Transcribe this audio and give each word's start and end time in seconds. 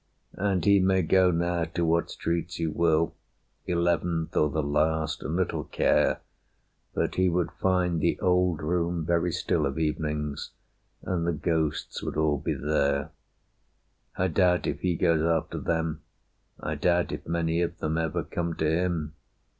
And 0.39 0.65
he 0.65 0.79
may 0.79 1.03
go 1.03 1.29
now 1.29 1.65
to 1.65 1.85
what 1.85 2.09
streets 2.09 2.55
he 2.55 2.65
will 2.65 3.13
Eleventh, 3.67 4.35
or 4.35 4.49
the 4.49 4.63
last, 4.63 5.21
and 5.21 5.35
little 5.35 5.65
care; 5.65 6.21
But 6.95 7.13
he 7.21 7.29
would 7.29 7.51
find 7.51 8.01
the 8.01 8.19
old 8.19 8.63
room 8.63 9.05
very 9.05 9.31
still 9.31 9.67
Of 9.67 9.77
evenings, 9.77 10.49
and 11.03 11.27
the 11.27 11.33
ghosts 11.33 12.01
would 12.01 12.17
all 12.17 12.39
be 12.39 12.55
there. 12.55 13.11
I 14.17 14.27
doubt 14.29 14.65
if 14.65 14.79
he 14.79 14.95
goes 14.95 15.21
after 15.21 15.59
them; 15.59 16.01
I 16.59 16.73
doubt 16.73 17.11
If 17.11 17.27
many 17.27 17.61
of 17.61 17.77
them 17.77 17.99
ever 17.99 18.23
come 18.23 18.55
to 18.55 18.65
him. 18.67 19.13